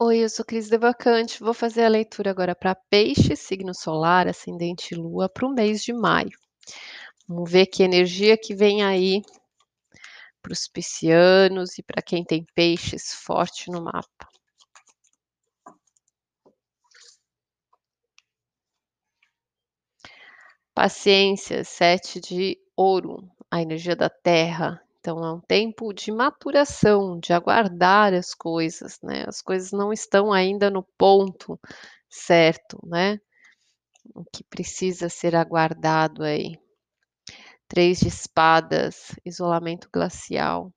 [0.00, 4.94] Oi, eu sou Cris Devacante, vou fazer a leitura agora para Peixes, signo solar, ascendente
[4.94, 6.38] Lua, para o mês de maio.
[7.26, 9.22] Vamos ver que energia que vem aí
[10.40, 14.28] para os piscianos e para quem tem peixes forte no mapa.
[20.72, 27.32] Paciência, sete de ouro, a energia da terra, então é um tempo de maturação, de
[27.32, 31.58] aguardar as coisas, né, as coisas não estão ainda no ponto
[32.08, 33.18] certo, né,
[34.14, 36.58] o que precisa ser aguardado aí.
[37.68, 40.72] Três de espadas, isolamento glacial,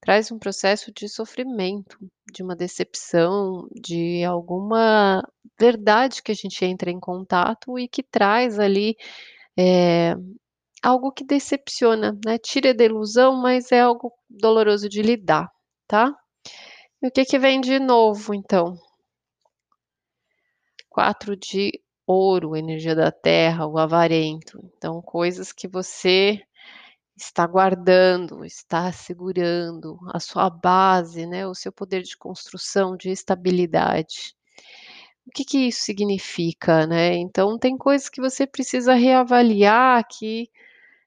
[0.00, 1.98] traz um processo de sofrimento,
[2.32, 5.22] de uma decepção, de alguma
[5.58, 8.96] verdade que a gente entra em contato e que traz ali,
[9.58, 10.14] eh,
[10.82, 15.50] algo que decepciona, né, tira da ilusão, mas é algo doloroso de lidar,
[15.86, 16.14] tá.
[17.02, 18.76] E o que que vem de novo então?
[20.88, 21.72] Quatro de
[22.06, 26.40] ouro, energia da terra, o avarento, então coisas que você
[27.16, 34.34] está guardando, está segurando, a sua base, né, o seu poder de construção, de estabilidade.
[35.26, 40.48] O que que isso significa, né, então tem coisas que você precisa reavaliar que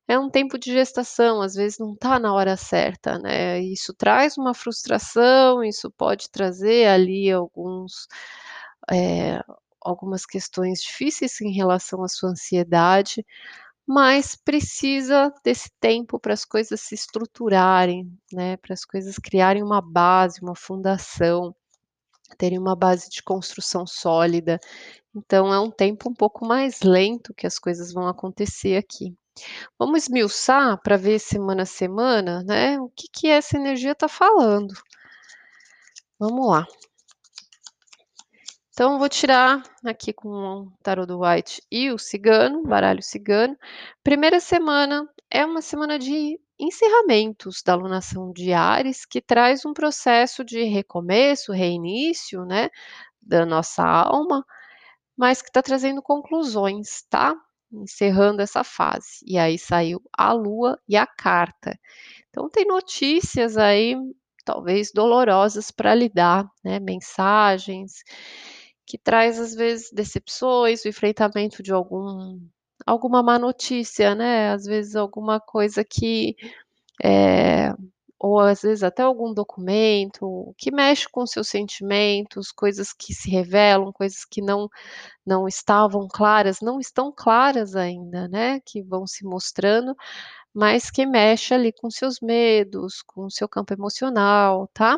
[0.09, 4.37] é um tempo de gestação, às vezes não está na hora certa, né, isso traz
[4.37, 8.07] uma frustração, isso pode trazer ali alguns,
[8.91, 9.41] eh,
[9.81, 13.25] algumas questões difíceis em relação à sua ansiedade,
[13.87, 19.81] mas precisa desse tempo para as coisas se estruturarem, né, para as coisas criarem uma
[19.81, 21.55] base, uma fundação,
[22.37, 24.59] terem uma base de construção sólida,
[25.15, 29.15] então é um tempo um pouco mais lento que as coisas vão acontecer aqui.
[29.77, 34.73] Vamos esmiuçar para ver semana a semana, né, o que que essa energia está falando.
[36.19, 36.65] Vamos lá.
[38.71, 43.57] Então vou tirar aqui com o tarô do White e o cigano, baralho cigano.
[44.01, 50.43] Primeira semana é uma semana de encerramentos da alunação de Áries, que traz um processo
[50.45, 52.69] de recomeço, reinício, né,
[53.21, 54.45] da nossa alma,
[55.15, 57.35] mas que está trazendo conclusões, tá,
[57.71, 59.19] encerrando essa fase.
[59.25, 61.77] E aí saiu a lua e a carta.
[62.29, 63.95] Então tem notícias aí,
[64.45, 68.03] talvez dolorosas para lidar, né, mensagens
[68.87, 72.39] que traz às vezes decepções, o enfrentamento de algum
[72.87, 76.35] alguma má notícia, né, às vezes alguma coisa que,
[77.03, 77.73] eh,
[78.19, 83.91] ou às vezes até algum documento que mexe com seus sentimentos, coisas que se revelam,
[83.93, 84.69] coisas que não
[85.25, 89.95] não estavam claras, não estão claras ainda, né, que vão se mostrando,
[90.53, 94.97] mas que mexe ali com seus medos, com o seu campo emocional, tá.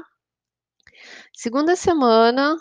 [1.34, 2.58] Segunda semana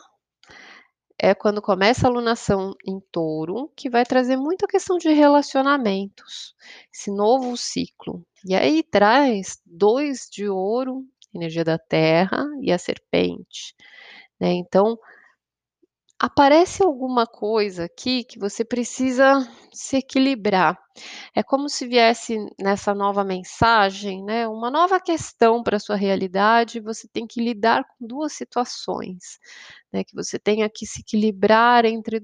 [1.23, 6.55] é quando começa a alunação em touro, que vai trazer muita questão de relacionamentos,
[6.95, 8.25] esse novo ciclo.
[8.45, 11.05] E aí traz 2 de ouro,
[11.35, 13.75] energia da terra e a serpente,
[14.41, 14.99] né, então
[16.21, 20.79] aparece alguma coisa aqui que você precisa se equilibrar.
[21.35, 27.09] É como se viesse nessa nova mensagem, né, uma nova questão para sua realidade, você
[27.09, 29.39] tem que lidar com 2 situações,
[29.93, 32.21] né, que você tenha que se equilibrar entre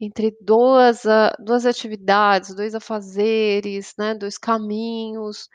[0.00, 5.48] entre 2 a 2 atividades, 2 afazeres, né, 2 caminhos,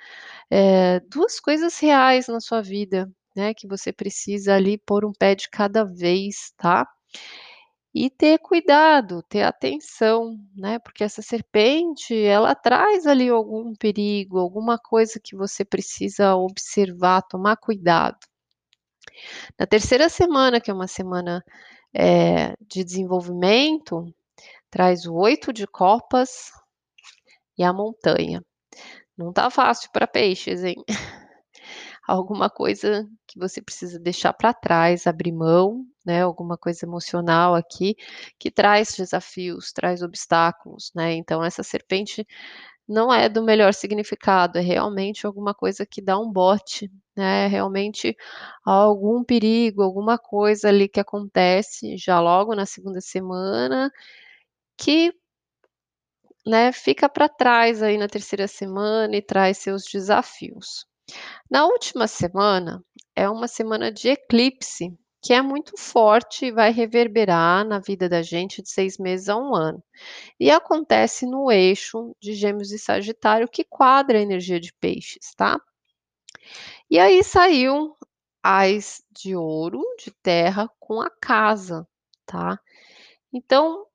[0.52, 5.36] eh, 2 coisas reais na sua vida, né, que você precisa ali pôr um pé
[5.36, 6.88] de cada vez, tá.
[7.94, 14.78] E ter cuidado, ter atenção, né, porque essa serpente ela traz ali algum perigo, alguma
[14.78, 18.18] coisa que você precisa observar, tomar cuidado.
[19.60, 21.44] Na terceira semana, que é uma semana,
[21.94, 24.06] eh, de desenvolvimento,
[24.70, 26.52] traz o 8 de copas
[27.58, 28.44] e a montanha.
[29.18, 30.76] Não está fácil para peixes, hein.
[32.08, 37.96] Alguma coisa que você precisa deixar para trás, abrir mão, né, alguma coisa emocional aqui,
[38.40, 42.26] que traz desafios, traz obstáculos, né, então essa serpente
[42.88, 48.16] não é do melhor significado, é realmente alguma coisa que dá um bote, né, realmente
[48.66, 53.92] algum perigo, alguma coisa ali que acontece já logo na segunda semana,
[54.78, 55.14] que
[56.46, 60.86] né, fica para trás aí na terceira semana e traz seus desafios.
[61.50, 62.84] Na última semana,
[63.16, 68.22] é uma semana de eclipse, que é muito forte e vai reverberar na vida da
[68.22, 69.84] gente de 6 meses a 1 ano.
[70.40, 75.60] E acontece no eixo de Gêmeos e Sagitário, que quadra a energia de Peixes, tá.
[76.90, 77.96] E aí saiu
[78.42, 81.86] ás de ouro de terra com a casa,
[82.26, 82.58] tá.
[83.34, 83.86] Então,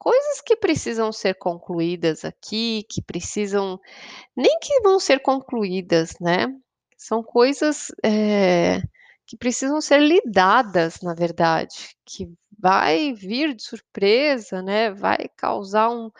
[0.00, 3.80] coisas que precisam ser concluídas aqui, que precisam
[4.36, 6.46] nem que vão ser concluídas, né,
[6.98, 8.82] são coisas, eh,
[9.26, 16.10] que precisam ser lidadas, na verdade, que vai vir de surpresa, né, vai causar um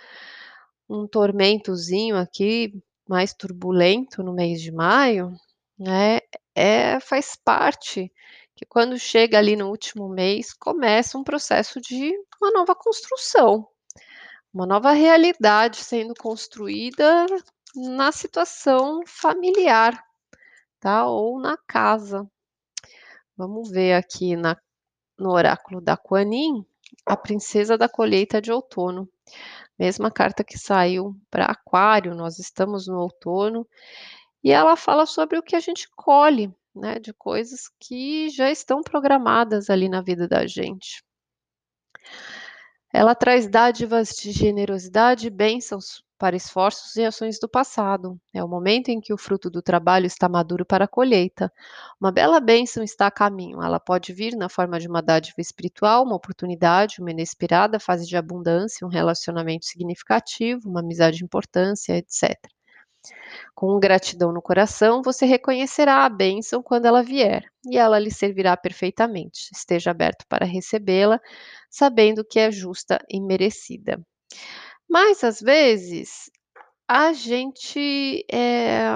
[0.89, 2.73] um tormentozinho aqui,
[3.09, 5.33] mais turbulento no mês de maio,
[5.79, 6.21] né,
[6.55, 8.13] eh, faz parte
[8.61, 13.67] que quando chega ali no último mês, começa um processo de uma nova construção,
[14.53, 17.25] uma nova realidade sendo construída
[17.75, 19.99] na situação familiar,
[20.79, 22.31] tá, ou na casa.
[23.35, 24.55] Vamos ver aqui na
[25.19, 26.67] no oráculo da Kuan Yin,
[27.07, 29.09] a princesa da colheita de outono.
[29.79, 33.67] Mesma carta que saiu pra aquário, nós estamos no outono,
[34.45, 38.83] e ela fala sobre o que a gente colhe, né, de coisas que já estão
[38.83, 41.03] programadas ali na vida da gente.
[42.93, 48.21] Ela traz dádivas de generosidade e bênçãos para esforços e ações do passado.
[48.35, 51.51] É o momento em que o fruto do trabalho está maduro para a colheita.
[51.99, 53.63] Uma bela bênção está a caminho.
[53.63, 58.17] Ela pode vir na forma de uma dádiva espiritual, uma oportunidade, uma inesperada fase de
[58.17, 62.37] abundância, um relacionamento significativo, uma amizade de importância, etc.
[63.55, 68.57] Com gratidão no coração, você reconhecerá a bênção quando ela vier, e ela lhe servirá
[68.57, 69.51] perfeitamente.
[69.55, 71.21] Esteja aberto para recebê-la,
[71.71, 74.01] sabendo que é justa e merecida.
[74.89, 76.31] Mas, às vezes,
[76.89, 78.91] a gente, eh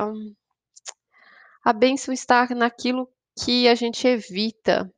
[1.65, 3.09] a bênção está naquilo
[3.43, 4.93] que a gente evita,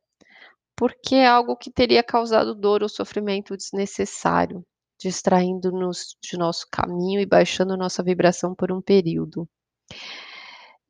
[0.75, 4.65] porque é algo que teria causado dor ou sofrimento desnecessário,
[4.99, 9.47] distraindo-nos de nosso caminho e baixando nossa vibração por um período.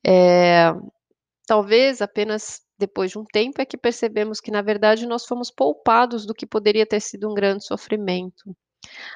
[0.06, 0.71] Eh,
[1.45, 6.25] talvez apenas depois de um tempo é que percebemos que, na verdade, nós fomos poupados
[6.25, 8.56] do que poderia ter sido um grande sofrimento.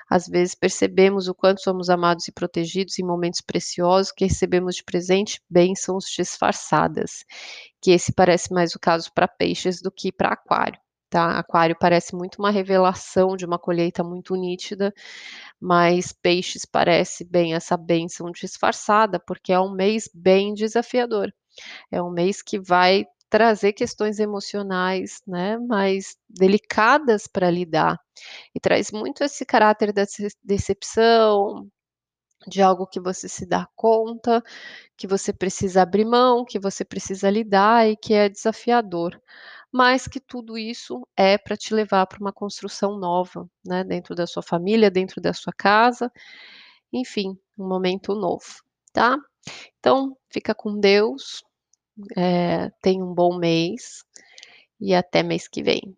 [0.10, 4.84] Às vezes percebemos o quanto somos amados e protegidos em momentos preciosos que recebemos de
[4.84, 7.24] presente bênçãos disfarçadas,
[7.82, 10.80] que esse parece mais o caso para peixes do que para aquário,
[11.12, 11.40] tá.
[11.40, 14.94] Aquário parece muito uma revelação de uma colheita muito nítida,
[15.62, 21.32] mas peixes parece bem essa bênção disfarçada, porque é um mês bem desafiador.
[21.92, 27.98] É um mês que vai trazer questões emocionais, né, mais delicadas para lidar,
[28.56, 31.68] e traz muito esse caráter da ce decepção,
[32.48, 34.42] de algo que você se dá conta,
[34.98, 39.20] que você precisa abrir mão, que você precisa lidar e que é desafiador,
[39.74, 44.28] mas que tudo isso é para te levar para uma construção nova, né, dentro da
[44.28, 46.12] sua família, dentro da sua casa,
[46.94, 48.46] enfim, um momento novo,
[48.94, 49.18] tá.
[49.80, 51.44] Então, fica com Deus,
[52.18, 54.04] eh, tenha um bom mês,
[54.82, 55.96] e até mês que vem.